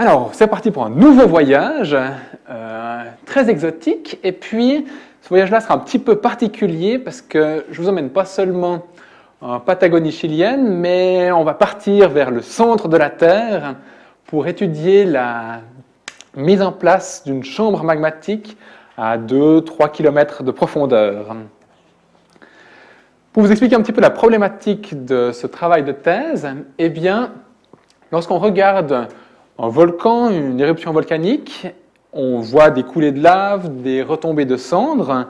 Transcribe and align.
Alors, 0.00 0.30
c'est 0.32 0.46
parti 0.46 0.70
pour 0.70 0.86
un 0.86 0.88
nouveau 0.88 1.26
voyage, 1.26 1.94
euh, 2.48 3.04
très 3.26 3.50
exotique. 3.50 4.18
Et 4.24 4.32
puis, 4.32 4.86
ce 5.20 5.28
voyage-là 5.28 5.60
sera 5.60 5.74
un 5.74 5.78
petit 5.78 5.98
peu 5.98 6.16
particulier 6.16 6.98
parce 6.98 7.20
que 7.20 7.66
je 7.70 7.82
vous 7.82 7.86
emmène 7.90 8.08
pas 8.08 8.24
seulement 8.24 8.86
en 9.42 9.60
Patagonie 9.60 10.10
chilienne, 10.10 10.66
mais 10.66 11.30
on 11.32 11.44
va 11.44 11.52
partir 11.52 12.08
vers 12.08 12.30
le 12.30 12.40
centre 12.40 12.88
de 12.88 12.96
la 12.96 13.10
Terre 13.10 13.74
pour 14.24 14.46
étudier 14.46 15.04
la 15.04 15.60
mise 16.34 16.62
en 16.62 16.72
place 16.72 17.22
d'une 17.26 17.44
chambre 17.44 17.84
magmatique 17.84 18.56
à 18.96 19.18
2-3 19.18 19.90
km 19.90 20.42
de 20.42 20.50
profondeur. 20.50 21.36
Pour 23.34 23.42
vous 23.42 23.50
expliquer 23.50 23.76
un 23.76 23.82
petit 23.82 23.92
peu 23.92 24.00
la 24.00 24.08
problématique 24.08 25.04
de 25.04 25.30
ce 25.32 25.46
travail 25.46 25.84
de 25.84 25.92
thèse, 25.92 26.48
eh 26.78 26.88
bien, 26.88 27.32
lorsqu'on 28.10 28.38
regarde 28.38 29.06
un 29.62 29.68
volcan, 29.68 30.30
une 30.30 30.58
éruption 30.58 30.90
volcanique, 30.92 31.66
on 32.14 32.38
voit 32.38 32.70
des 32.70 32.82
coulées 32.82 33.12
de 33.12 33.22
lave, 33.22 33.82
des 33.82 34.02
retombées 34.02 34.46
de 34.46 34.56
cendres, 34.56 35.26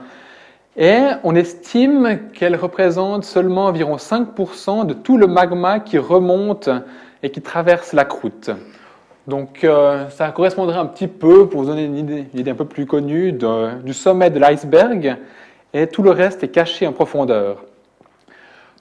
et 0.76 1.00
on 1.24 1.34
estime 1.34 2.20
qu'elle 2.32 2.54
représente 2.54 3.24
seulement 3.24 3.66
environ 3.66 3.96
5% 3.96 4.86
de 4.86 4.94
tout 4.94 5.18
le 5.18 5.26
magma 5.26 5.80
qui 5.80 5.98
remonte 5.98 6.70
et 7.24 7.30
qui 7.30 7.42
traverse 7.42 7.92
la 7.92 8.04
croûte. 8.04 8.50
Donc 9.26 9.64
euh, 9.64 10.08
ça 10.10 10.30
correspondrait 10.30 10.78
un 10.78 10.86
petit 10.86 11.08
peu, 11.08 11.48
pour 11.48 11.62
vous 11.62 11.66
donner 11.66 11.84
une 11.84 11.96
idée, 12.32 12.50
un 12.50 12.54
peu 12.54 12.64
plus 12.64 12.86
connue, 12.86 13.32
du 13.32 13.92
sommet 13.92 14.30
de 14.30 14.38
l'iceberg, 14.38 15.16
et 15.74 15.88
tout 15.88 16.04
le 16.04 16.12
reste 16.12 16.44
est 16.44 16.48
caché 16.48 16.86
en 16.86 16.92
profondeur. 16.92 17.64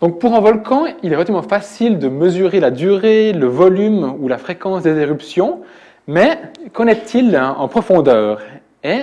Donc 0.01 0.19
pour 0.19 0.33
un 0.33 0.39
volcan, 0.39 0.85
il 1.03 1.11
est 1.11 1.15
relativement 1.15 1.41
facile 1.41 1.99
de 1.99 2.07
mesurer 2.07 2.61
la 2.61 2.71
durée, 2.71 3.33
le 3.33 3.47
volume 3.47 4.15
ou 4.19 4.29
la 4.29 4.37
fréquence 4.37 4.83
des 4.83 4.97
éruptions, 4.97 5.59
mais 6.07 6.39
qu'en 6.71 6.87
est-il 6.87 7.37
en 7.37 7.67
profondeur? 7.67 8.39
Et 8.83 9.01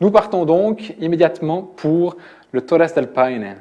nous 0.00 0.10
partons 0.10 0.44
donc 0.44 0.94
immédiatement 1.00 1.62
pour 1.62 2.16
le 2.50 2.60
Torres 2.62 2.92
del 2.96 3.06
Paine. 3.06 3.56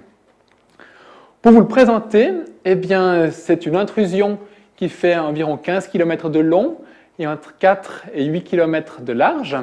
Pour 1.44 1.52
vous 1.52 1.60
le 1.60 1.68
présenter, 1.68 2.32
eh 2.66 2.76
bien, 2.76 3.30
c'est 3.30 3.68
une 3.68 3.76
intrusion 3.76 4.40
qui 4.76 4.90
fait 4.90 5.16
environ 5.16 5.58
15 5.58 5.90
km 5.90 6.30
de 6.30 6.40
long 6.40 6.78
et 7.20 7.28
entre 7.28 7.56
4 7.58 8.06
et 8.16 8.26
8 8.26 8.44
km 8.44 9.02
de 9.02 9.14
large. 9.14 9.58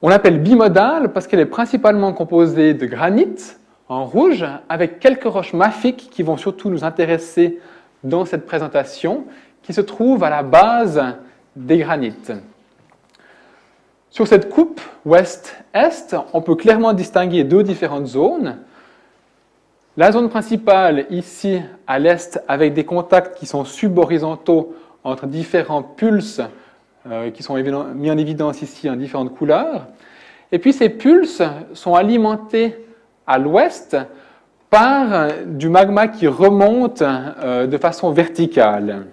On 0.00 0.08
l'appelle 0.08 0.40
bimodale 0.40 1.12
parce 1.12 1.26
qu'elle 1.26 1.40
est 1.40 1.46
principalement 1.46 2.14
composée 2.14 2.72
de 2.72 2.86
granit, 2.86 3.34
en 3.88 4.04
rouge 4.04 4.44
avec 4.68 5.00
quelques 5.00 5.24
roches 5.24 5.54
mafiques 5.54 6.08
qui 6.10 6.22
vont 6.22 6.36
surtout 6.36 6.70
nous 6.70 6.84
intéresser 6.84 7.58
dans 8.04 8.24
cette 8.24 8.46
présentation, 8.46 9.24
qui 9.62 9.72
se 9.72 9.80
trouvent 9.80 10.24
à 10.24 10.30
la 10.30 10.42
base 10.42 11.02
des 11.56 11.78
granites. 11.78 12.32
Sur 14.10 14.26
cette 14.26 14.48
coupe 14.48 14.80
ouest-est, 15.04 16.16
on 16.32 16.40
peut 16.40 16.54
clairement 16.54 16.92
distinguer 16.92 17.44
deux 17.44 17.62
différentes 17.62 18.06
zones. 18.06 18.58
La 19.96 20.12
zone 20.12 20.28
principale, 20.28 21.06
ici 21.10 21.60
à 21.86 21.98
l'est, 21.98 22.42
avec 22.46 22.72
des 22.74 22.84
contacts 22.84 23.36
qui 23.38 23.46
sont 23.46 23.64
subhorizontaux 23.64 24.74
entre 25.04 25.26
différents 25.26 25.82
pulses 25.82 26.40
euh, 27.10 27.30
qui 27.30 27.42
sont 27.42 27.54
mis 27.94 28.10
en 28.10 28.18
évidence 28.18 28.62
ici 28.62 28.88
en 28.88 28.96
différentes 28.96 29.34
couleurs. 29.34 29.86
Et 30.52 30.58
puis 30.58 30.72
ces 30.72 30.88
pulses 30.88 31.42
sont 31.74 31.94
alimentés 31.94 32.76
à 33.28 33.38
l'ouest 33.38 33.96
par 34.70 35.28
du 35.46 35.68
magma 35.68 36.08
qui 36.08 36.26
remonte 36.26 37.02
euh, 37.02 37.66
de 37.66 37.78
façon 37.78 38.10
verticale. 38.10 39.06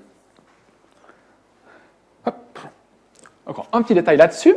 Encore 3.45 3.67
un 3.73 3.83
petit 3.83 3.93
détail 3.93 4.17
là-dessus. 4.17 4.55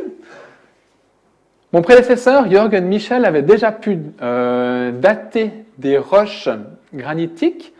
Mon 1.71 1.83
prédécesseur, 1.83 2.49
Jürgen 2.49 2.85
Michel, 2.85 3.25
avait 3.25 3.43
déjà 3.43 3.71
pu 3.71 3.99
euh, 4.23 4.91
dater 4.91 5.51
des 5.77 5.99
roches 5.99 6.49
granitiques 6.93 7.73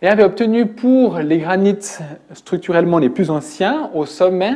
et 0.00 0.08
avait 0.08 0.24
obtenu 0.24 0.64
pour 0.64 1.18
les 1.18 1.36
granites 1.38 2.00
structurellement 2.32 2.96
les 2.98 3.10
plus 3.10 3.28
anciens, 3.28 3.90
au 3.92 4.06
sommet, 4.06 4.54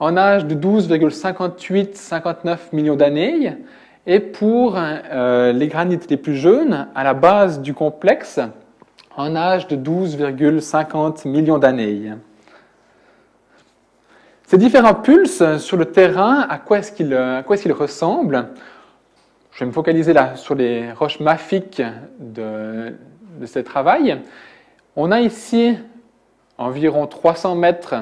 en 0.00 0.16
âge 0.16 0.46
de 0.46 0.56
12,58-59 0.56 2.58
millions 2.72 2.96
d'années, 2.96 3.52
et 4.06 4.20
pour 4.20 4.76
euh, 4.76 5.52
les 5.52 5.66
granites 5.66 6.08
les 6.08 6.16
plus 6.16 6.36
jeunes, 6.36 6.86
à 6.94 7.04
la 7.04 7.14
base 7.14 7.60
du 7.60 7.74
complexe, 7.74 8.40
en 9.16 9.34
âge 9.34 9.66
de 9.66 9.76
12,50 9.76 11.28
millions 11.28 11.58
d'années. 11.58 12.12
Ces 14.44 14.58
différents 14.58 14.94
pulses 14.94 15.56
sur 15.58 15.76
le 15.76 15.86
terrain, 15.86 16.46
à 16.48 16.58
quoi 16.58 16.78
est-ce 16.78 16.92
qu'ils 16.92 17.72
ressemblent? 17.72 18.48
Je 19.52 19.60
vais 19.60 19.66
me 19.66 19.72
focaliser 19.72 20.12
là 20.12 20.36
sur 20.36 20.54
les 20.54 20.92
roches 20.92 21.18
mafiques 21.18 21.82
de, 22.20 22.94
de 23.40 23.46
ce 23.46 23.58
travail. 23.58 24.20
On 24.94 25.10
a 25.10 25.20
ici 25.20 25.76
environ 26.58 27.06
300 27.06 27.56
mètres 27.56 27.94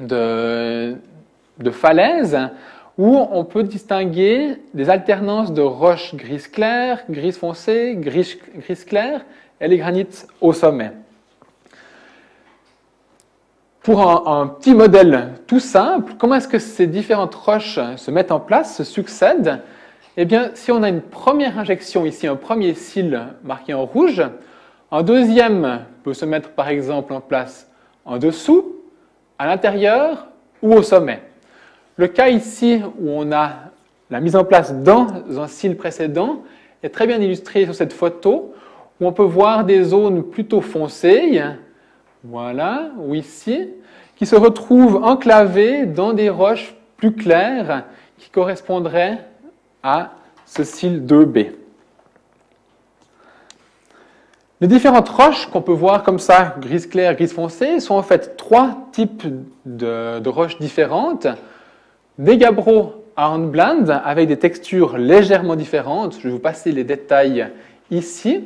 de, 0.00 0.94
de 1.58 1.70
falaise 1.70 2.38
où 2.98 3.16
on 3.16 3.44
peut 3.44 3.62
distinguer 3.62 4.56
des 4.74 4.90
alternances 4.90 5.52
de 5.52 5.62
roches 5.62 6.16
gris 6.16 6.42
clair, 6.52 7.04
gris 7.08 7.30
foncé, 7.30 7.94
gris, 7.96 8.36
gris 8.56 8.84
clair 8.84 9.24
et 9.60 9.68
les 9.68 9.78
granites 9.78 10.26
au 10.40 10.52
sommet. 10.52 10.90
Pour 13.82 14.28
un, 14.28 14.48
petit 14.48 14.74
modèle 14.74 15.34
tout 15.46 15.60
simple, 15.60 16.14
comment 16.18 16.34
est-ce 16.34 16.48
que 16.48 16.58
ces 16.58 16.88
différentes 16.88 17.36
roches 17.36 17.78
se 17.96 18.10
mettent 18.10 18.32
en 18.32 18.40
place, 18.40 18.76
se 18.76 18.84
succèdent? 18.84 19.62
Eh 20.16 20.24
bien, 20.24 20.50
si 20.54 20.72
on 20.72 20.82
a 20.82 20.88
une 20.88 21.00
première 21.00 21.58
injection 21.58 22.04
ici, 22.04 22.26
un 22.26 22.36
premier 22.36 22.74
cil 22.74 23.28
marqué 23.44 23.72
en 23.72 23.86
rouge, 23.86 24.22
un 24.90 25.02
deuxième 25.04 25.84
peut 26.02 26.14
se 26.14 26.24
mettre 26.24 26.50
par 26.50 26.68
exemple 26.68 27.14
en 27.14 27.20
place 27.20 27.70
en 28.04 28.18
dessous, 28.18 28.74
à 29.38 29.46
l'intérieur 29.46 30.26
ou 30.60 30.74
au 30.74 30.82
sommet. 30.82 31.22
Le 31.98 32.06
cas 32.06 32.28
ici 32.28 32.80
où 33.00 33.10
on 33.10 33.32
a 33.32 33.54
la 34.08 34.20
mise 34.20 34.36
en 34.36 34.44
place 34.44 34.72
dans 34.72 35.08
un 35.36 35.48
cil 35.48 35.76
précédent 35.76 36.44
est 36.84 36.90
très 36.90 37.08
bien 37.08 37.20
illustré 37.20 37.64
sur 37.64 37.74
cette 37.74 37.92
photo 37.92 38.54
où 39.00 39.06
on 39.06 39.12
peut 39.12 39.24
voir 39.24 39.64
des 39.64 39.82
zones 39.82 40.22
plutôt 40.22 40.60
foncées, 40.60 41.42
voilà, 42.22 42.90
ou 42.98 43.16
ici, 43.16 43.68
qui 44.14 44.26
se 44.26 44.36
retrouvent 44.36 45.02
enclavées 45.02 45.86
dans 45.86 46.12
des 46.12 46.28
roches 46.30 46.76
plus 46.96 47.12
claires 47.14 47.84
qui 48.16 48.30
correspondraient 48.30 49.18
à 49.82 50.12
ce 50.46 50.62
cil 50.62 51.04
2B. 51.04 51.50
Les 54.60 54.68
différentes 54.68 55.08
roches 55.08 55.46
qu'on 55.46 55.62
peut 55.62 55.72
voir 55.72 56.04
comme 56.04 56.20
ça, 56.20 56.54
gris 56.60 56.88
clair, 56.88 57.16
gris 57.16 57.26
foncé, 57.26 57.80
sont 57.80 57.94
en 57.94 58.02
fait 58.04 58.36
trois 58.36 58.88
types 58.92 59.24
de 59.64 60.28
roches 60.28 60.60
différentes 60.60 61.26
des 62.18 62.36
gabbros 62.36 63.04
à 63.16 63.30
Hornblende 63.30 64.00
avec 64.04 64.28
des 64.28 64.36
textures 64.36 64.98
légèrement 64.98 65.56
différentes. 65.56 66.16
Je 66.18 66.24
vais 66.24 66.30
vous 66.30 66.38
passer 66.38 66.72
les 66.72 66.84
détails 66.84 67.48
ici. 67.90 68.44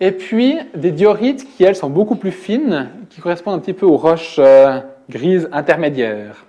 Et 0.00 0.10
puis 0.10 0.58
des 0.74 0.90
diorites 0.90 1.48
qui, 1.56 1.64
elles, 1.64 1.76
sont 1.76 1.90
beaucoup 1.90 2.16
plus 2.16 2.32
fines, 2.32 2.90
qui 3.10 3.20
correspondent 3.20 3.54
un 3.54 3.60
petit 3.60 3.72
peu 3.72 3.86
aux 3.86 3.96
roches 3.96 4.36
euh, 4.38 4.80
grises 5.08 5.48
intermédiaires. 5.52 6.44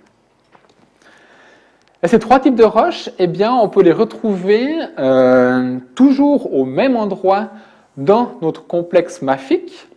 Et 2.02 2.08
ces 2.08 2.18
trois 2.18 2.40
types 2.40 2.56
de 2.56 2.64
roches, 2.64 3.08
eh 3.18 3.26
bien, 3.26 3.54
on 3.54 3.68
peut 3.68 3.82
les 3.82 3.92
retrouver 3.92 4.76
euh, 4.98 5.78
toujours 5.94 6.54
au 6.54 6.64
même 6.64 6.96
endroit 6.96 7.48
dans 7.96 8.32
notre 8.42 8.66
complexe 8.66 9.22
mafique, 9.22 9.88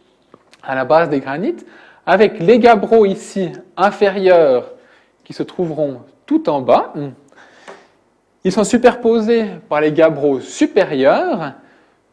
à 0.64 0.76
la 0.76 0.86
base 0.86 1.10
des 1.10 1.20
granites, 1.20 1.66
avec 2.06 2.40
les 2.40 2.60
gabbros 2.60 3.06
ici 3.06 3.52
inférieurs 3.76 4.72
qui 5.24 5.34
se 5.34 5.44
trouveront 5.44 6.02
tout 6.30 6.48
en 6.48 6.62
bas. 6.62 6.94
Ils 8.44 8.52
sont 8.52 8.64
superposés 8.64 9.46
par 9.68 9.82
les 9.82 9.92
gabbros 9.92 10.42
supérieurs, 10.42 11.54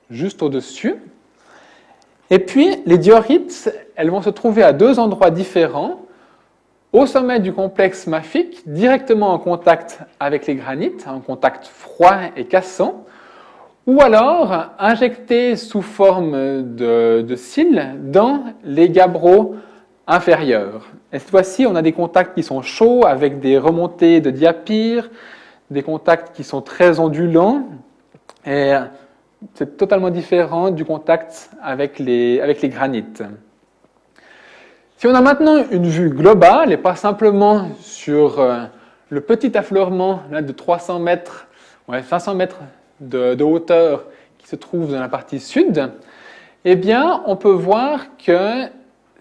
juste 0.08 0.42
au-dessus. 0.42 0.94
Et 2.30 2.38
puis, 2.38 2.78
les 2.86 2.96
diorites, 2.96 3.70
elles 3.94 4.08
vont 4.08 4.22
se 4.22 4.30
trouver 4.30 4.62
à 4.62 4.72
deux 4.72 4.98
endroits 4.98 5.30
différents, 5.30 6.00
au 6.94 7.04
sommet 7.04 7.40
du 7.40 7.52
complexe 7.52 8.06
mafique, 8.06 8.62
directement 8.64 9.34
en 9.34 9.38
contact 9.38 10.00
avec 10.18 10.46
les 10.46 10.54
granites, 10.54 11.06
en 11.06 11.20
contact 11.20 11.66
froid 11.66 12.16
et 12.36 12.46
cassant, 12.46 13.04
ou 13.86 14.00
alors 14.00 14.70
injectés 14.78 15.56
sous 15.56 15.82
forme 15.82 16.74
de, 16.74 17.20
de 17.20 17.36
cils 17.36 17.96
dans 18.04 18.44
les 18.64 18.88
gabbros 18.88 19.56
inférieure. 20.06 20.86
Et 21.12 21.18
cette 21.18 21.30
fois-ci, 21.30 21.66
on 21.66 21.76
a 21.76 21.82
des 21.82 21.92
contacts 21.92 22.34
qui 22.34 22.42
sont 22.42 22.62
chauds 22.62 23.06
avec 23.06 23.38
des 23.38 23.58
remontées 23.58 24.20
de 24.20 24.30
diapir, 24.30 25.08
des 25.70 25.82
contacts 25.82 26.34
qui 26.34 26.42
sont 26.42 26.60
très 26.60 26.98
ondulants. 26.98 27.68
Et 28.44 28.72
c'est 29.54 29.76
totalement 29.76 30.10
différent 30.10 30.70
du 30.70 30.84
contact 30.84 31.50
avec 31.62 31.98
les, 31.98 32.40
granites. 32.64 33.22
Si 34.96 35.06
on 35.06 35.14
a 35.14 35.20
maintenant 35.20 35.62
une 35.70 35.86
vue 35.86 36.10
globale 36.10 36.72
et 36.72 36.76
pas 36.76 36.96
simplement 36.96 37.68
sur 37.80 38.40
euh, 38.40 38.64
le 39.10 39.20
petit 39.20 39.56
affleurement 39.56 40.22
de 40.30 40.52
300 40.52 40.98
mètres, 41.00 41.46
ouais, 41.86 42.02
500 42.02 42.34
mètres 42.34 42.60
de, 43.00 43.42
hauteur 43.42 44.06
qui 44.38 44.48
se 44.48 44.56
trouve 44.56 44.92
dans 44.92 45.00
la 45.00 45.08
partie 45.08 45.38
sud, 45.38 45.90
eh 46.64 46.76
bien, 46.76 47.22
on 47.26 47.36
peut 47.36 47.52
voir 47.52 48.16
que 48.16 48.64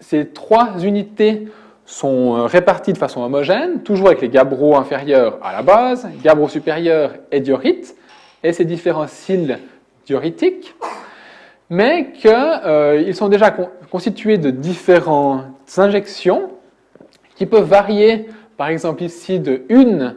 ces 0.00 0.26
trois 0.28 0.78
unités 0.82 1.48
sont 1.86 2.36
euh, 2.36 2.42
réparties 2.46 2.92
de 2.92 2.98
façon 2.98 3.22
homogène, 3.22 3.82
toujours 3.82 4.08
avec 4.08 4.20
les 4.20 4.28
gabbros 4.28 4.76
inférieurs 4.76 5.38
à 5.42 5.52
la 5.52 5.62
base, 5.62 6.06
gabbros 6.22 6.48
supérieurs 6.48 7.12
et 7.32 7.40
diorites, 7.40 7.96
et 8.42 8.52
ces 8.52 8.64
différents 8.64 9.06
cils 9.06 9.58
dioritiques 10.04 10.74
mais 11.70 12.12
qu'ils 12.12 12.30
euh, 12.30 13.12
sont 13.12 13.28
déjà 13.28 13.54
constitués 13.90 14.38
de 14.38 14.50
différentes 14.50 15.46
injections 15.76 16.50
qui 17.34 17.46
peuvent 17.46 17.68
varier, 17.68 18.28
par 18.56 18.68
exemple 18.68 19.02
ici, 19.02 19.40
de 19.40 19.62
une 19.68 20.16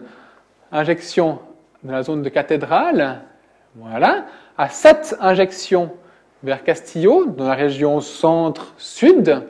injection 0.71 1.39
dans 1.83 1.93
la 1.93 2.03
zone 2.03 2.21
de 2.21 2.29
cathédrale, 2.29 3.21
voilà, 3.75 4.25
à 4.57 4.69
sept 4.69 5.15
injections 5.19 5.91
vers 6.43 6.63
Castillo, 6.63 7.25
dans 7.25 7.47
la 7.47 7.55
région 7.55 7.99
centre-sud, 7.99 9.43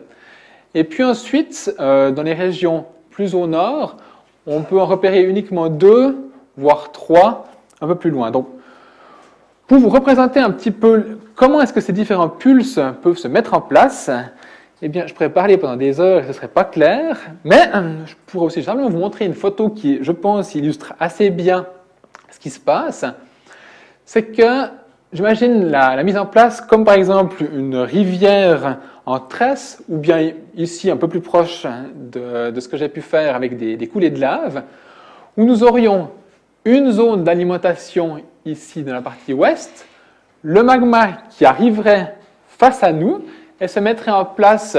et 0.74 0.84
puis 0.84 1.04
ensuite, 1.04 1.74
euh, 1.80 2.12
dans 2.12 2.24
les 2.24 2.34
régions 2.34 2.86
plus 3.10 3.34
au 3.34 3.48
nord, 3.48 3.98
on 4.46 4.62
peut 4.62 4.80
en 4.80 4.86
repérer 4.86 5.24
uniquement 5.24 5.68
deux, 5.68 6.18
voire 6.58 6.92
trois, 6.92 7.48
un 7.82 7.88
peu 7.88 7.96
plus 7.96 8.12
loin. 8.12 8.32
Donc, 8.32 8.48
pour 9.68 9.80
vous 9.80 9.90
représenter 9.90 10.40
un 10.40 10.52
petit 10.52 10.72
peu 10.72 11.20
comment 11.36 11.62
est-ce 11.62 11.74
que 11.74 11.82
ces 11.82 11.94
différents 11.94 12.30
pulses 12.30 12.80
peuvent 13.02 13.18
se 13.18 13.28
mettre 13.28 13.54
en 13.54 13.62
place, 13.62 14.10
eh 14.82 14.88
bien, 14.88 15.08
je 15.08 15.14
pourrais 15.14 15.30
parler 15.30 15.58
pendant 15.58 15.76
des 15.76 16.00
heures 16.00 16.20
et 16.20 16.24
ce 16.24 16.28
ne 16.30 16.34
serait 16.34 16.48
pas 16.48 16.64
clair, 16.64 17.20
mais 17.44 17.70
euh, 17.76 18.06
je 18.06 18.16
pourrais 18.28 18.46
aussi 18.46 18.64
simplement 18.64 18.90
vous 18.90 18.98
montrer 18.98 19.26
une 19.26 19.34
photo 19.34 19.70
qui, 19.70 20.00
je 20.02 20.12
pense, 20.12 20.56
illustre 20.56 20.94
assez 21.00 21.30
bien 21.30 21.66
ce 22.32 22.40
qui 22.40 22.50
se 22.50 22.60
passe. 22.60 23.06
C'est 24.06 24.24
que 24.24 24.70
j'imagine 25.14 25.70
la, 25.70 26.02
mise 26.04 26.18
en 26.18 26.26
place 26.26 26.62
comme 26.62 26.86
par 26.86 26.96
exemple 26.96 27.44
une 27.54 27.78
rivière 27.78 28.78
en 29.06 29.20
tresse, 29.20 29.84
ou 29.90 29.98
bien 29.98 30.34
ici 30.56 30.92
un 30.92 30.98
peu 30.98 31.08
plus 31.08 31.22
proche 31.22 31.66
de, 31.96 32.60
ce 32.60 32.68
que 32.68 32.78
j'ai 32.78 32.90
pu 32.90 33.02
faire 33.02 33.36
avec 33.36 33.58
des 33.58 33.88
coulées 33.88 34.12
de 34.12 34.20
lave, 34.20 34.64
où 35.38 35.46
nous 35.46 35.64
aurions 35.64 36.10
une 36.66 36.92
zone 36.92 37.24
d'alimentation 37.24 38.22
ici 38.46 38.84
dans 38.84 38.94
la 38.94 39.02
partie 39.02 39.34
ouest, 39.34 39.88
le 40.44 40.64
magma 40.64 41.14
qui 41.30 41.46
arriverait 41.46 42.16
face 42.48 42.84
à 42.84 42.92
nous 42.92 43.24
et 43.60 43.68
se 43.68 43.80
mettrait 43.80 44.12
en 44.12 44.26
place 44.26 44.78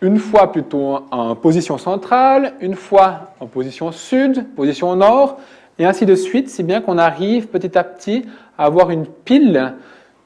une 0.00 0.18
fois 0.18 0.50
plutôt 0.50 1.00
en 1.10 1.34
position 1.34 1.76
centrale, 1.76 2.54
une 2.60 2.74
fois 2.74 3.32
en 3.40 3.46
position 3.46 3.92
sud, 3.92 4.46
position 4.54 4.94
nord, 4.96 5.38
et 5.78 5.84
ainsi 5.84 6.06
de 6.06 6.14
suite, 6.14 6.48
si 6.48 6.62
bien 6.62 6.80
qu'on 6.80 6.98
arrive 6.98 7.48
petit 7.48 7.76
à 7.76 7.84
petit 7.84 8.24
avoir 8.64 8.90
une 8.90 9.06
pile 9.06 9.74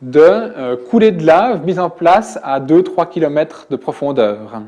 de 0.03 0.21
euh, 0.21 0.77
coulées 0.91 1.13
de 1.13 1.25
lave 1.25 1.65
mise 1.65 1.79
en 1.79 1.89
place 1.89 2.39
à 2.43 2.61
2-3 2.61 3.09
km 3.09 3.67
de 3.71 3.77
profondeur. 3.77 4.61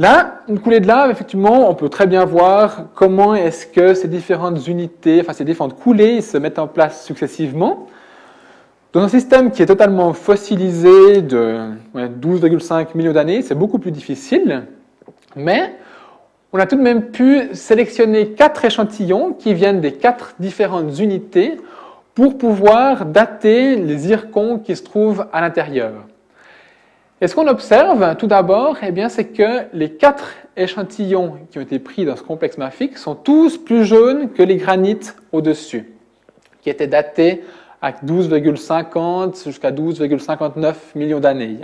Là, 0.00 0.42
une 0.48 0.60
coulée 0.60 0.78
de 0.80 0.86
lave, 0.86 1.10
effectivement, 1.10 1.68
on 1.68 1.74
peut 1.74 1.88
très 1.88 2.06
bien 2.06 2.24
voir 2.24 2.84
comment 2.94 3.34
est-ce 3.34 3.66
que 3.66 3.94
ces 3.94 4.06
différentes 4.06 4.66
unités, 4.68 5.20
enfin 5.20 5.32
ces 5.32 5.44
différentes 5.44 5.76
coulées 5.76 6.20
se 6.20 6.38
mettent 6.38 6.60
en 6.60 6.68
place 6.68 7.04
successivement. 7.04 7.88
Dans 8.92 9.02
un 9.02 9.08
système 9.08 9.50
qui 9.50 9.60
est 9.60 9.66
totalement 9.66 10.12
fossilisé 10.12 11.20
de 11.20 11.72
12,5 11.94 12.96
millions 12.96 13.12
d'années, 13.12 13.42
c'est 13.42 13.56
beaucoup 13.56 13.78
plus 13.78 13.90
difficile, 13.90 14.66
mais 15.36 15.74
on 16.52 16.58
a 16.58 16.66
tout 16.66 16.76
de 16.76 16.82
même 16.82 17.10
pu 17.10 17.54
sélectionner 17.54 18.30
quatre 18.30 18.64
échantillons 18.64 19.32
qui 19.32 19.54
viennent 19.54 19.80
des 19.80 19.92
quatre 19.92 20.34
différentes 20.38 20.98
unités 20.98 21.58
pour 22.14 22.38
pouvoir 22.38 23.04
dater 23.04 23.76
les 23.76 23.98
zircons 23.98 24.58
qui 24.58 24.74
se 24.74 24.82
trouvent 24.82 25.26
à 25.32 25.40
l'intérieur. 25.40 25.92
Et 27.20 27.26
ce 27.26 27.34
qu'on 27.34 27.48
observe, 27.48 28.16
tout 28.16 28.28
d'abord, 28.28 28.76
eh 28.82 29.08
c'est 29.08 29.26
que 29.26 29.66
les 29.72 29.92
quatre 29.92 30.34
échantillons 30.56 31.34
qui 31.50 31.58
ont 31.58 31.62
été 31.62 31.78
pris 31.78 32.04
dans 32.04 32.16
ce 32.16 32.22
complexe 32.22 32.58
mafique 32.58 32.96
sont 32.96 33.14
tous 33.14 33.58
plus 33.58 33.84
jaunes 33.84 34.30
que 34.30 34.42
les 34.42 34.56
granites 34.56 35.16
au-dessus, 35.32 35.92
qui 36.62 36.70
étaient 36.70 36.86
datés 36.86 37.42
à 37.82 37.92
12,50 37.92 39.44
jusqu'à 39.44 39.70
12,59 39.70 40.74
millions 40.94 41.20
d'années. 41.20 41.58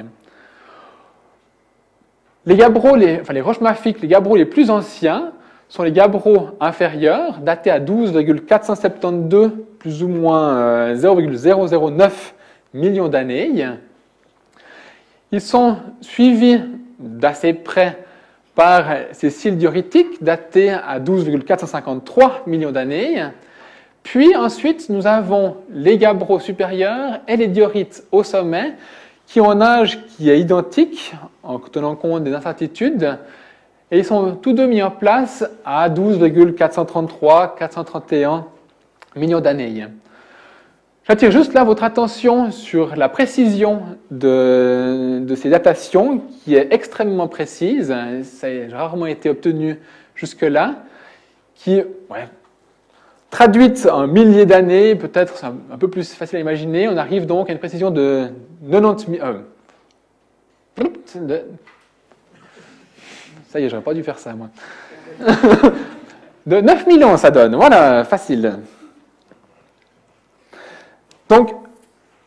Les 2.46 2.56
gabbros, 2.56 2.96
roches 3.42 3.60
mafiques, 3.60 4.02
les 4.02 4.08
gabbros 4.08 4.36
les 4.36 4.44
plus 4.44 4.70
anciens 4.70 5.32
sont 5.68 5.82
les 5.82 5.92
gabbros 5.92 6.50
inférieurs, 6.60 7.38
datés 7.38 7.70
à 7.70 7.80
12,472 7.80 9.50
plus 9.78 10.02
ou 10.02 10.08
moins 10.08 10.94
0,009 10.94 12.34
euh, 12.74 12.78
millions 12.78 13.08
d'années. 13.08 13.66
Ils 15.32 15.40
sont 15.40 15.78
suivis 16.02 16.60
d'assez 16.98 17.54
près 17.54 18.04
par 18.54 18.84
ces 19.12 19.30
cils 19.30 19.56
dioritiques 19.56 20.22
datés 20.22 20.70
à 20.70 21.00
12,453 21.00 22.42
millions 22.46 22.70
d'années. 22.72 23.24
Puis 24.02 24.36
ensuite, 24.36 24.90
nous 24.90 25.06
avons 25.06 25.56
les 25.70 25.96
gabbros 25.96 26.40
supérieurs 26.40 27.20
et 27.26 27.36
les 27.36 27.48
diorites 27.48 28.04
au 28.12 28.22
sommet 28.22 28.74
qui 29.26 29.40
ont 29.40 29.50
un 29.50 29.60
âge 29.60 29.98
qui 30.08 30.30
est 30.30 30.40
identique 30.40 31.14
en 31.42 31.58
tenant 31.58 31.96
compte 31.96 32.22
des 32.24 32.34
incertitudes. 32.34 33.18
Et 33.90 33.98
ils 33.98 34.04
sont 34.04 34.36
tous 34.36 34.52
deux 34.52 34.66
mis 34.66 34.82
en 34.82 34.90
place 34.90 35.44
à 35.64 35.88
12,433-431 35.88 38.42
millions 39.16 39.40
d'années. 39.40 39.86
J'attire 41.06 41.30
juste 41.30 41.52
là 41.52 41.64
votre 41.64 41.84
attention 41.84 42.50
sur 42.50 42.96
la 42.96 43.10
précision 43.10 43.82
de, 44.10 45.22
ces 45.36 45.50
datations 45.50 46.22
qui 46.42 46.54
est 46.54 46.72
extrêmement 46.72 47.28
précise. 47.28 47.94
Ça 48.22 48.46
a 48.46 48.76
rarement 48.76 49.06
été 49.06 49.28
obtenu 49.28 49.78
jusque-là. 50.14 50.76
Qui, 51.56 51.82
ouais, 52.10 52.28
traduite 53.34 53.86
en 53.90 54.06
milliers 54.06 54.46
d'années, 54.46 54.94
peut-être 54.94 55.36
c'est 55.36 55.46
un, 55.46 55.76
peu 55.76 55.90
plus 55.90 56.14
facile 56.14 56.36
à 56.36 56.40
imaginer, 56.40 56.88
on 56.88 56.96
arrive 56.96 57.26
donc 57.26 57.50
à 57.50 57.52
une 57.52 57.58
précision 57.58 57.90
de 57.90 58.28
90 58.70 59.06
000. 59.10 59.26
Euh, 59.26 59.40
ça 63.48 63.58
y 63.58 63.64
est, 63.64 63.68
j'aurais 63.68 63.82
pas 63.82 63.92
dû 63.92 64.04
faire 64.04 64.20
ça, 64.20 64.34
moi. 64.34 64.50
de 66.46 66.60
9 66.60 66.86
millions, 66.86 67.16
ça 67.16 67.32
donne. 67.32 67.56
Voilà, 67.56 68.04
facile. 68.04 68.60
Donc, 71.28 71.50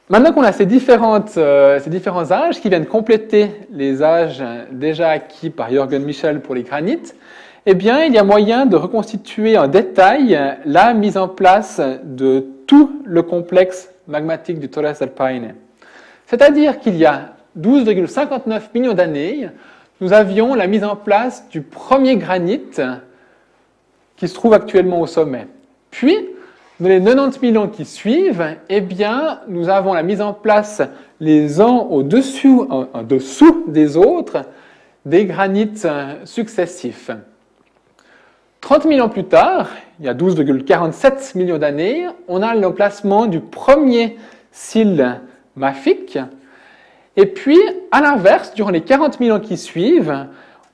maintenant 0.09 0.33
qu'on 0.33 0.43
a 0.43 0.51
ces, 0.51 0.67
euh, 0.67 1.79
ces 1.79 1.89
différents 1.89 2.33
âges 2.33 2.59
qui 2.59 2.67
viennent 2.67 2.85
compléter 2.85 3.51
les 3.71 4.03
âges 4.03 4.43
déjà 4.71 5.11
acquis 5.11 5.51
par 5.51 5.69
Jürgen 5.69 6.03
Michel 6.03 6.41
pour 6.41 6.53
les 6.53 6.63
granites, 6.63 7.15
eh 7.69 7.75
bien, 7.75 8.05
il 8.05 8.13
y 8.13 8.17
a 8.17 8.23
moyen 8.23 8.65
de 8.65 8.77
reconstituer 8.77 9.57
en 9.57 9.67
détail 9.67 10.57
la 10.63 10.93
mise 10.93 11.17
en 11.17 11.27
place 11.27 11.81
de 12.01 12.45
tout 12.65 13.01
le 13.03 13.21
complexe 13.23 13.93
magmatique 14.07 14.59
du 14.59 14.69
Torres 14.69 14.95
Alpine. 15.01 15.53
C'est-à-dire 16.27 16.79
qu'il 16.79 16.95
y 16.95 17.05
a 17.05 17.33
12,59 17.59 18.61
millions 18.73 18.93
d'années, 18.93 19.49
nous 19.99 20.13
avions 20.13 20.55
la 20.55 20.65
mise 20.67 20.85
en 20.85 20.95
place 20.95 21.49
du 21.49 21.59
premier 21.59 22.15
granit 22.15 22.61
qui 24.15 24.27
se 24.29 24.33
trouve 24.33 24.53
actuellement 24.53 25.01
au 25.01 25.07
sommet. 25.07 25.47
Puis, 25.91 26.15
dans 26.79 26.87
les 26.87 27.03
90 27.03 27.51
000 27.51 27.61
ans 27.61 27.67
qui 27.67 27.83
suivent, 27.83 28.45
eh 28.69 28.79
bien, 28.79 29.41
nous 29.49 29.67
avons 29.67 29.93
la 29.93 30.03
mise 30.03 30.21
en 30.21 30.31
place 30.33 30.81
les 31.19 31.59
uns 31.59 31.85
au-dessus, 31.89 32.61
en, 32.69 33.03
dessous 33.03 33.65
des 33.67 33.97
autres, 33.97 34.45
des 35.05 35.25
granites 35.25 35.85
successifs. 36.23 37.11
30 38.67 38.83
000 38.83 38.99
ans 38.99 39.07
plus 39.07 39.23
tard, 39.23 39.69
il 39.97 40.05
y 40.05 40.09
a 40.09 40.13
12,47 40.13 41.37
millions 41.37 41.57
d'années, 41.57 42.05
on 42.27 42.41
a 42.41 42.53
l'emplacement 42.53 43.25
du 43.25 43.39
premier 43.39 44.17
cil 44.51 45.21
mafique. 45.55 46.19
Et 47.15 47.27
puis, 47.27 47.57
à 47.93 48.01
l'inverse, 48.01 48.53
durant 48.53 48.71
les 48.71 48.81
40 48.81 49.19
000 49.19 49.37
ans 49.37 49.39
qui 49.39 49.55
suivent, 49.55 50.25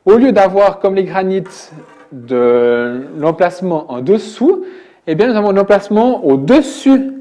au 0.06 0.16
lieu 0.16 0.32
d'avoir 0.32 0.80
comme 0.80 0.96
les 0.96 1.04
granites 1.04 1.72
de 2.12 3.04
l'emplacement 3.16 3.92
en 3.92 4.02
dessous, 4.02 4.66
eh 5.06 5.14
bien, 5.14 5.28
nous 5.28 5.36
avons 5.36 5.52
un 5.52 5.58
emplacement 5.58 6.26
au-dessus 6.26 7.14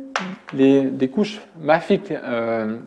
des 0.55 1.11
couches 1.13 1.43
mafiques, 1.61 2.13
euh, 2.13 2.79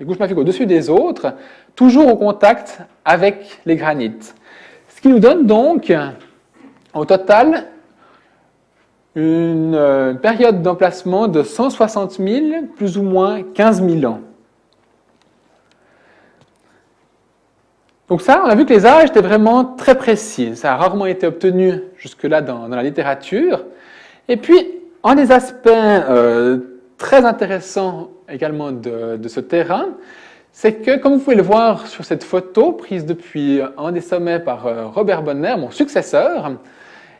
les 0.00 0.04
couches 0.04 0.18
mafiques 0.18 0.38
au-dessus 0.38 0.66
des 0.66 0.90
autres, 0.90 1.32
toujours 1.76 2.08
au 2.08 2.16
contact 2.16 2.80
avec 3.04 3.60
les 3.66 3.76
granites. 3.76 4.34
Ce 4.88 5.00
qui 5.00 5.06
nous 5.06 5.20
donne 5.20 5.46
donc, 5.46 5.92
au 6.94 7.04
total, 7.04 7.66
une 9.16 9.74
euh, 9.74 10.14
période 10.14 10.62
d'emplacement 10.62 11.28
de 11.28 11.42
160 11.42 12.12
000, 12.12 12.66
plus 12.76 12.98
ou 12.98 13.02
moins 13.02 13.42
15 13.42 13.86
000 13.86 14.12
ans. 14.12 14.20
Donc 18.08 18.20
ça, 18.20 18.42
on 18.44 18.48
a 18.48 18.54
vu 18.54 18.66
que 18.66 18.72
les 18.72 18.84
âges 18.84 19.10
étaient 19.10 19.22
vraiment 19.22 19.64
très 19.64 19.94
précis. 19.94 20.56
Ça 20.56 20.72
a 20.72 20.76
rarement 20.76 21.06
été 21.06 21.26
obtenu 21.26 21.80
jusque-là 21.96 22.42
dans, 22.42 22.68
la 22.68 22.82
littérature. 22.82 23.64
Et 24.28 24.36
puis, 24.36 24.56
un 25.02 25.14
des 25.14 25.32
aspects 25.32 25.68
euh, 25.68 26.58
très 26.98 27.24
intéressants 27.24 28.10
également 28.28 28.72
de, 28.72 29.18
ce 29.26 29.40
terrain, 29.40 29.88
c'est 30.52 30.74
que, 30.74 30.98
comme 30.98 31.14
vous 31.14 31.18
pouvez 31.20 31.36
le 31.36 31.42
voir 31.42 31.86
sur 31.86 32.04
cette 32.04 32.24
photo 32.24 32.72
prise 32.72 33.06
depuis 33.06 33.60
un 33.78 33.92
des 33.92 34.00
sommets 34.00 34.38
par 34.38 34.66
euh, 34.66 34.86
Robert 34.86 35.22
Bonner, 35.22 35.56
mon 35.58 35.70
successeur, 35.70 36.52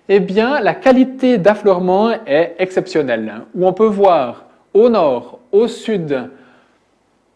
eh 0.08 0.20
bien, 0.20 0.61
la 0.61 0.75
qualité 0.75 1.38
d'affleurement 1.38 2.11
est 2.26 2.56
exceptionnelle, 2.58 3.42
où 3.54 3.66
on 3.66 3.73
peut 3.73 3.87
voir 3.87 4.44
au 4.75 4.88
nord, 4.88 5.38
au 5.52 5.66
sud, 5.68 6.30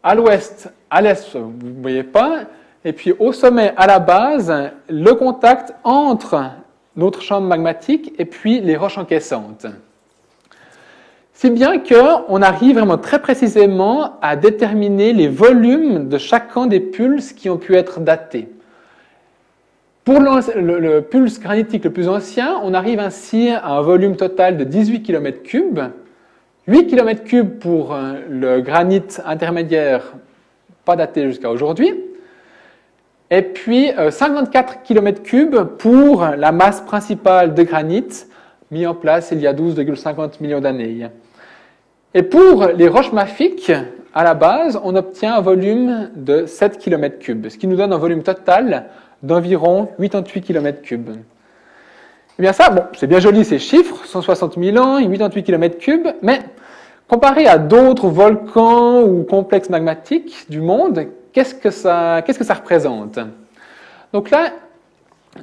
à 0.02 0.14
l'ouest, 0.14 0.70
à 0.90 1.00
l'est, 1.00 1.34
vous 1.34 1.52
ne 1.62 1.80
voyez 1.80 2.02
pas, 2.02 2.40
et 2.84 2.92
puis 2.92 3.12
au 3.18 3.32
sommet, 3.32 3.72
à 3.76 3.86
la 3.86 3.98
base, 3.98 4.52
le 4.88 5.12
contact 5.14 5.74
entre 5.84 6.44
notre 6.96 7.22
chambre 7.22 7.46
magmatique 7.46 8.12
et 8.18 8.24
puis 8.24 8.60
les 8.60 8.76
roches 8.76 8.98
encaissantes. 8.98 9.66
Si 11.32 11.50
bien 11.50 11.78
qu'on 11.78 12.42
arrive 12.42 12.78
vraiment 12.78 12.98
très 12.98 13.20
précisément 13.20 14.18
à 14.20 14.34
déterminer 14.34 15.12
les 15.12 15.28
volumes 15.28 16.08
de 16.08 16.18
chacun 16.18 16.66
des 16.66 16.80
pulses 16.80 17.32
qui 17.32 17.48
ont 17.48 17.58
pu 17.58 17.76
être 17.76 18.00
datés. 18.00 18.48
Pour 20.08 20.20
le, 20.20 21.00
pulse 21.00 21.38
granitique 21.38 21.84
le 21.84 21.90
plus 21.90 22.08
ancien, 22.08 22.58
on 22.62 22.72
arrive 22.72 22.98
ainsi 22.98 23.50
à 23.50 23.72
un 23.72 23.82
volume 23.82 24.16
total 24.16 24.56
de 24.56 24.64
18 24.64 25.06
km3, 25.06 25.90
8 26.66 26.90
km3 26.90 27.44
pour 27.44 27.92
euh, 27.92 28.14
le 28.26 28.62
granit 28.62 29.02
intermédiaire 29.26 30.14
pas 30.86 30.96
daté 30.96 31.26
jusqu'à 31.26 31.50
aujourd'hui, 31.50 31.92
et 33.30 33.42
puis 33.42 33.90
54 34.08 34.76
euh, 34.78 34.94
km3 34.94 35.76
pour 35.76 36.24
la 36.24 36.52
masse 36.52 36.80
principale 36.80 37.52
de 37.52 37.62
granit 37.62 38.24
mis 38.70 38.86
en 38.86 38.94
place 38.94 39.28
il 39.32 39.40
y 39.40 39.46
a 39.46 39.52
12,50 39.52 40.40
millions 40.40 40.60
d'années. 40.60 41.06
Et 42.14 42.22
pour 42.22 42.68
les 42.68 42.88
roches 42.88 43.12
mafiques, 43.12 43.72
à 44.14 44.24
la 44.24 44.32
base, 44.32 44.80
on 44.82 44.96
obtient 44.96 45.34
un 45.34 45.42
volume 45.42 46.08
de 46.16 46.46
7 46.46 46.82
km3, 46.82 47.50
ce 47.50 47.58
qui 47.58 47.66
nous 47.66 47.76
donne 47.76 47.92
un 47.92 47.98
volume 47.98 48.22
total 48.22 48.86
d'environ 49.22 49.88
88 49.98 50.40
km3. 50.40 51.00
Eh 52.38 52.42
bien 52.42 52.52
ça, 52.52 52.70
bon, 52.70 52.84
c'est 52.96 53.06
bien 53.06 53.18
joli 53.18 53.44
ces 53.44 53.58
chiffres, 53.58 54.04
160 54.04 54.58
000 54.58 54.76
ans, 54.76 55.00
88 55.00 55.48
km3, 55.48 56.14
mais 56.22 56.40
comparé 57.08 57.46
à 57.46 57.58
d'autres 57.58 58.08
volcans 58.08 59.02
ou 59.02 59.24
complexes 59.24 59.70
magmatiques 59.70 60.46
du 60.48 60.60
monde, 60.60 61.06
qu'est-ce 61.32 61.54
que 61.54 61.70
ça, 61.70 62.22
représente? 62.54 63.18
Donc 64.12 64.30
là, 64.30 64.52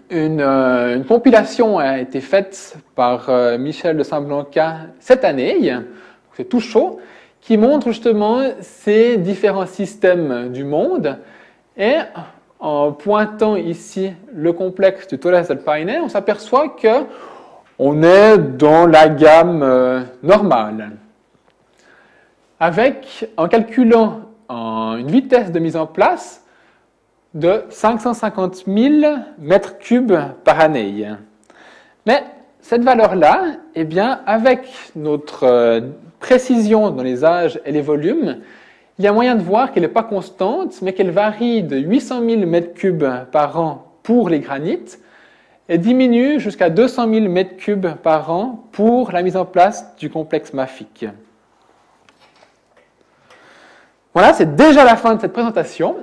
une, 0.10 0.42
euh, 0.42 0.96
une, 0.96 1.06
compilation 1.06 1.78
a 1.78 2.00
été 2.00 2.20
faite 2.20 2.78
par 2.96 3.30
euh, 3.30 3.58
Michel 3.58 3.98
de 3.98 4.04
Saint-Blanca 4.04 4.78
cette 5.00 5.24
année, 5.24 5.74
c'est 6.34 6.50
tout 6.50 6.60
chaud, 6.60 7.00
qui 7.42 7.58
montre 7.58 7.90
justement 7.90 8.42
ces 8.62 9.18
différents 9.18 9.68
systèmes 9.68 10.50
du 10.52 10.64
monde. 10.64 11.18
Et 11.78 11.96
en 12.66 12.94
pointant 12.94 13.56
ici 13.56 14.12
le 14.34 14.52
complexe 14.52 15.08
du 15.08 15.18
del 15.18 15.60
Paine, 15.60 16.00
on 16.04 16.10
s'aperçoit 16.10 16.70
que 16.70 17.06
on 17.78 18.02
est 18.02 18.40
dans 18.40 18.88
la 18.88 19.08
gamme 19.08 19.62
euh, 19.62 20.02
normale. 20.24 20.94
Avec, 22.60 23.30
en 23.38 23.48
calculant 23.48 24.22
une 24.50 25.12
vitesse 25.12 25.52
de 25.52 25.60
mise 25.60 25.76
en 25.76 25.86
place 25.86 26.44
de 27.36 27.66
550 27.70 28.64
000 28.66 29.14
mètres 29.38 29.78
cubes 29.78 30.16
par 30.44 30.60
année. 30.60 31.08
Mais 32.08 32.24
cette 32.62 32.84
valeur-là, 32.84 33.44
eh 33.76 33.84
bien, 33.84 34.22
avec 34.26 34.68
notre 34.96 35.44
euh, 35.44 35.82
précision 36.20 36.90
dans 36.90 37.04
les 37.04 37.24
âges 37.24 37.60
et 37.64 37.72
les 37.72 37.82
volumes, 37.82 38.38
il 38.98 39.04
y 39.04 39.08
a 39.08 39.12
moyen 39.12 39.36
de 39.36 39.42
voir 39.42 39.72
qu'elle 39.72 39.84
n'est 39.84 39.90
pas 39.90 40.04
constante, 40.04 40.82
mais 40.82 40.94
qu'elle 40.94 41.12
varie 41.12 41.64
de 41.64 41.78
800 41.78 42.22
000 42.22 42.42
m3 42.44 43.26
par 43.26 43.60
an 43.60 43.92
pour 44.04 44.30
les 44.30 44.40
granites 44.40 45.00
et 45.68 45.78
diminue 45.78 46.40
jusqu'à 46.40 46.70
200 46.70 47.14
000 47.14 47.26
m3 47.26 47.96
par 47.98 48.32
an 48.32 48.64
pour 48.72 49.12
la 49.12 49.22
mise 49.22 49.36
en 49.36 49.46
place 49.46 49.96
du 49.98 50.10
complexe 50.10 50.54
mafique. 50.54 51.06
Voilà, 54.14 54.32
c'est 54.32 54.56
déjà 54.56 54.86
la 54.86 54.96
fin 54.96 55.16
de 55.16 55.20
cette 55.22 55.34
présentation. 55.34 55.98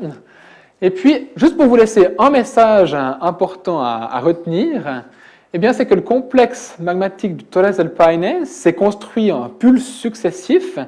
Et 0.82 0.90
puis, 0.90 1.30
juste 1.34 1.56
pour 1.56 1.66
vous 1.66 1.76
laisser 1.76 2.08
un 2.18 2.28
message 2.28 2.94
important 2.94 3.80
à, 3.80 4.20
retenir, 4.20 5.04
eh 5.54 5.72
c'est 5.72 5.86
que 5.86 5.94
le 5.94 6.02
complexe 6.02 6.74
magmatique 6.78 7.36
du 7.36 7.44
Torres 7.44 7.76
del 7.76 7.94
Paine 7.94 8.44
s'est 8.44 8.74
construit 8.74 9.32
en 9.32 9.48
pulses 9.48 9.86
successifs 9.86 10.78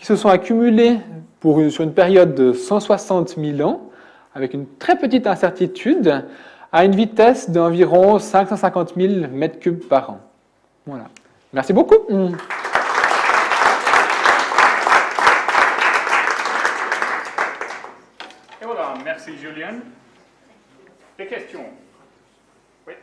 qui 0.00 0.06
se 0.06 0.16
sont 0.16 0.30
accumulés 0.30 0.98
pour 1.40 1.60
sur 1.70 1.84
une 1.84 1.92
période 1.92 2.34
de 2.34 2.54
160 2.54 3.36
000 3.36 3.68
ans, 3.68 3.90
avec 4.34 4.54
une 4.54 4.66
très 4.78 4.96
petite 4.96 5.26
incertitude, 5.26 6.24
à 6.72 6.86
une 6.86 6.96
vitesse 6.96 7.50
d'environ 7.50 8.18
550 8.18 8.94
000 8.96 9.12
m3 9.26 9.76
par 9.88 10.10
an. 10.10 10.20
Voilà. 10.86 11.04
Merci 11.52 11.74
beaucoup. 11.74 11.98
Merci 19.04 19.36
Julien. 19.36 19.80
Des 21.18 21.26
questions? 21.26 21.64
Oui. 22.86 22.94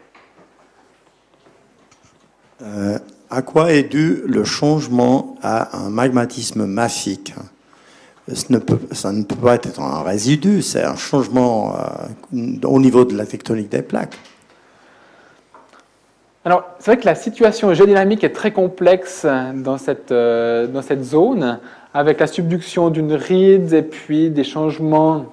Euh, 2.62 2.98
à 3.38 3.44
quoi 3.44 3.72
est 3.72 3.84
dû 3.84 4.24
le 4.26 4.44
changement 4.44 5.36
à 5.44 5.78
un 5.78 5.92
magmatisme 5.92 6.66
mafique? 6.66 7.36
Ça 8.34 9.12
ne 9.12 9.24
peut 9.24 9.36
pas 9.36 9.56
être 9.56 9.80
un 9.80 10.02
résidu, 10.02 10.64
c'est 10.64 10.84
un 10.84 10.96
changement 10.96 11.76
euh, 11.76 12.46
au 12.64 12.80
niveau 12.80 13.06
de 13.06 13.16
la 13.16 13.28
tectonique 13.28 13.70
des 13.70 13.84
plaques. 13.84 14.18
Alors, 16.46 16.64
c'est 16.80 16.92
vrai 16.92 17.00
que 17.00 17.06
la 17.06 17.14
situation 17.14 17.72
géodynamique 17.76 18.24
est 18.24 18.34
très 18.34 18.52
complexe 18.52 19.28
dans 19.54 19.78
cette, 19.78 20.12
euh, 20.12 20.66
dans 20.66 20.82
cette 20.82 21.04
zone, 21.04 21.60
avec 21.94 22.20
la 22.20 22.26
subduction 22.26 22.90
d'une 22.90 23.14
ride 23.14 23.72
et 23.72 23.84
puis 23.84 24.32
des 24.32 24.44
changements 24.44 25.28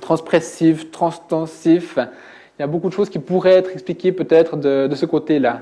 transpressif, 0.00 0.90
transtensif. 0.90 1.98
Il 2.58 2.62
y 2.62 2.64
a 2.64 2.66
beaucoup 2.66 2.88
de 2.88 2.94
choses 2.94 3.10
qui 3.10 3.20
pourraient 3.20 3.58
être 3.58 3.70
expliquées 3.70 4.10
peut-être 4.10 4.56
de, 4.56 4.92
ce 4.96 5.06
côté-là. 5.06 5.60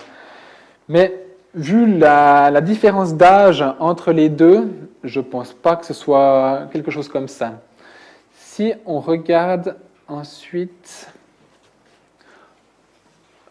Mais 0.88 1.25
vu 1.56 1.98
la, 1.98 2.60
différence 2.60 3.14
d'âge 3.14 3.64
entre 3.80 4.12
les 4.12 4.28
deux, 4.28 4.68
je 5.02 5.20
ne 5.20 5.24
pense 5.24 5.54
pas 5.54 5.76
que 5.76 5.86
ce 5.86 5.94
soit 5.94 6.68
quelque 6.70 6.90
chose 6.90 7.08
comme 7.08 7.28
ça. 7.28 7.54
Si 8.38 8.74
on 8.84 9.00
regarde 9.00 9.76
ensuite 10.06 11.08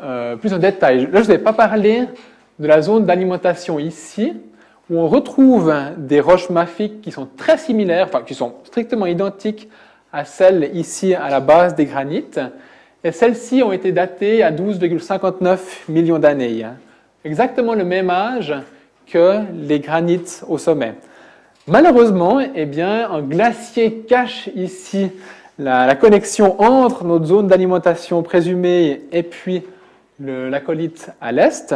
euh, 0.01 0.35
plus 0.35 0.53
en 0.53 0.59
détail, 0.59 1.09
là 1.11 1.23
je 1.23 1.29
ne 1.29 1.35
ai 1.35 1.37
pas 1.39 1.53
parlé 1.53 2.05
de 2.59 2.67
la 2.67 2.81
zone 2.81 3.05
d'alimentation 3.05 3.79
ici, 3.79 4.33
où 4.89 4.99
on 4.99 5.07
retrouve 5.07 5.73
des 5.97 6.19
roches 6.19 6.51
mafiques 6.51 7.01
qui 7.01 7.11
sont 7.11 7.27
très 7.37 7.57
similaires, 7.57 8.05
enfin 8.07 8.21
qui 8.21 8.35
sont 8.35 8.53
strictement 8.65 9.07
identiques 9.07 9.67
à 10.13 10.25
celles 10.25 10.75
ici 10.75 11.15
à 11.15 11.29
la 11.29 11.39
base 11.39 11.73
des 11.73 11.85
granites. 11.85 12.39
Et 13.03 13.11
celles-ci 13.11 13.63
ont 13.63 13.71
été 13.71 13.91
datées 13.91 14.43
à 14.43 14.51
12,59 14.51 15.57
millions 15.89 16.19
d'années. 16.19 16.65
Exactement 17.25 17.73
le 17.73 17.83
même 17.83 18.11
âge 18.11 18.53
que 19.07 19.39
les 19.51 19.79
granites 19.79 20.45
au 20.47 20.59
sommet. 20.59 20.93
Malheureusement, 21.67 22.39
eh 22.39 22.65
bien, 22.67 23.09
un 23.09 23.23
glacier 23.23 24.01
cache 24.07 24.51
ici 24.55 25.09
la, 25.57 25.95
connexion 25.95 26.61
entre 26.61 27.03
notre 27.03 27.25
zone 27.25 27.47
d'alimentation 27.47 28.21
présumée 28.21 29.01
et 29.11 29.23
puis 29.23 29.63
la 30.19 30.59
colite 30.59 31.09
à 31.19 31.31
l'est, 31.31 31.73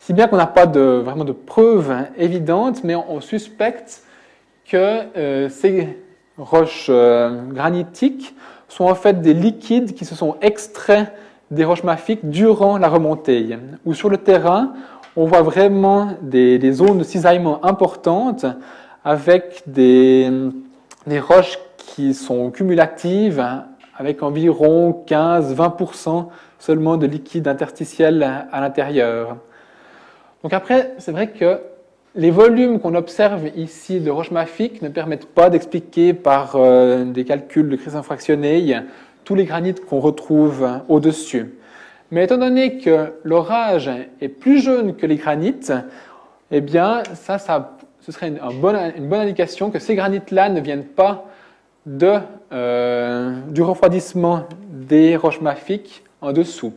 si 0.00 0.12
bien 0.12 0.26
qu'on 0.26 0.38
n'a 0.38 0.48
pas 0.48 0.66
vraiment 0.66 1.24
de 1.24 1.30
preuves 1.30 1.94
évidentes, 2.18 2.82
mais 2.82 2.96
on, 2.96 3.20
suspecte 3.20 4.02
que 4.68 5.02
euh, 5.16 5.48
ces 5.48 5.86
roches 6.36 6.88
euh, 6.88 7.42
granitiques 7.52 8.34
sont 8.66 8.86
en 8.86 8.96
fait 8.96 9.20
des 9.20 9.34
liquides 9.34 9.94
qui 9.94 10.04
se 10.04 10.16
sont 10.16 10.34
extraits 10.42 11.12
des 11.50 11.64
roches 11.64 11.82
mafiques 11.82 12.28
durant 12.28 12.78
la 12.78 12.88
remontée. 12.88 13.56
Ou 13.84 13.94
sur 13.94 14.08
le 14.08 14.18
terrain, 14.18 14.72
on 15.16 15.26
voit 15.26 15.42
vraiment 15.42 16.16
des, 16.22 16.72
zones 16.72 16.98
de 16.98 17.04
cisaillement 17.04 17.64
importantes 17.64 18.46
avec 19.04 19.62
des, 19.66 20.30
des, 21.06 21.20
roches 21.20 21.58
qui 21.76 22.14
sont 22.14 22.50
cumulatives 22.50 23.44
avec 23.96 24.22
environ 24.22 25.04
15-20% 25.06 26.26
seulement 26.58 26.96
de 26.96 27.06
liquide 27.06 27.48
interstitiel 27.48 28.22
à 28.22 28.60
l'intérieur. 28.60 29.36
Donc 30.42 30.52
après, 30.52 30.94
c'est 30.98 31.12
vrai 31.12 31.30
que 31.30 31.60
les 32.14 32.30
volumes 32.30 32.80
qu'on 32.80 32.94
observe 32.94 33.48
ici 33.56 34.00
de 34.00 34.10
roches 34.10 34.30
mafiques 34.30 34.82
ne 34.82 34.88
permettent 34.88 35.26
pas 35.26 35.48
d'expliquer 35.48 36.12
par 36.12 36.56
euh, 36.56 37.04
des 37.04 37.24
calculs 37.24 37.68
de 37.68 37.76
crise 37.76 37.94
infractionnée 37.94 38.58
tous 39.30 39.36
les 39.36 39.44
granites 39.44 39.86
qu'on 39.86 40.00
retrouve 40.00 40.68
au-dessus. 40.88 41.54
Mais 42.10 42.24
étant 42.24 42.38
donné 42.38 42.78
que 42.78 43.12
l'orage 43.22 43.88
est 44.20 44.28
plus 44.28 44.58
jeune 44.60 44.96
que 44.96 45.06
les 45.06 45.14
granites, 45.14 45.72
eh 46.50 46.60
bien, 46.60 47.04
ça, 47.14 47.38
ça 47.38 47.76
ce 48.00 48.10
serait 48.10 48.26
une, 48.26 48.40
bonne, 48.60 48.74
indication 49.12 49.70
que 49.70 49.78
ces 49.78 49.94
granites-là 49.94 50.48
ne 50.48 50.60
viennent 50.60 50.84
pas 50.84 51.26
euh, 52.50 53.36
du 53.50 53.62
refroidissement 53.62 54.48
des 54.68 55.14
roches 55.14 55.40
mafiques 55.40 56.02
en 56.20 56.32
dessous. 56.32 56.72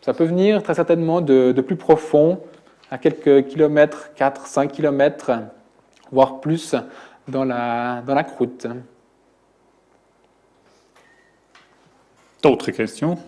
Ça 0.00 0.14
peut 0.14 0.24
venir 0.24 0.62
très 0.62 0.72
certainement 0.72 1.20
de, 1.20 1.52
plus 1.60 1.76
profond, 1.76 2.40
à 2.90 2.96
quelques 2.96 3.48
kilomètres, 3.48 4.12
4, 4.16 4.46
5 4.46 4.72
kilomètres, 4.72 5.30
voire 6.10 6.40
plus, 6.40 6.74
dans 7.28 7.44
la 7.44 8.24
croûte. 8.24 8.66
D'autres 12.42 12.70
questions? 12.70 13.18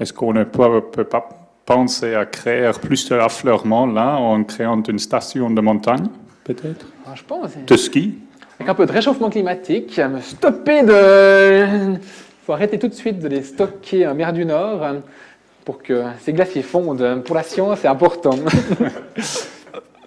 Est-ce 0.00 0.12
qu'on 0.12 0.32
ne 0.32 0.44
peut, 0.44 0.80
peut, 0.92 1.04
pas 1.04 1.28
penser 1.66 2.14
à 2.14 2.24
créer 2.24 2.70
plus 2.80 3.08
de 3.08 3.16
affleurement 3.16 3.86
là 3.86 4.16
en 4.16 4.42
créant 4.44 4.82
une 4.82 4.98
station 4.98 5.50
de 5.50 5.60
montagne, 5.60 6.06
peut-être? 6.44 6.86
Ah, 7.06 7.14
Je 7.14 7.22
pense. 7.24 7.50
De 7.66 7.76
ski? 7.76 8.14
Avec 8.58 8.70
un 8.70 8.74
peu 8.74 8.86
de 8.86 8.92
réchauffement 8.92 9.30
climatique, 9.30 10.00
stopper 10.20 10.82
de. 10.82 11.94
Il 11.94 12.00
faut 12.44 12.52
arrêter 12.52 12.78
tout 12.78 12.88
de 12.88 12.94
suite 12.94 13.18
de 13.18 13.28
les 13.28 13.42
stocker 13.42 14.06
en 14.06 14.14
mer 14.14 14.32
du 14.32 14.44
Nord 14.44 14.84
pour 15.64 15.82
que 15.82 16.04
ces 16.20 16.32
glaciers 16.32 16.62
fondent. 16.62 17.22
Pour 17.24 17.36
la 17.36 17.42
science, 17.42 17.80
c'est 17.80 17.88
important. 17.88 18.34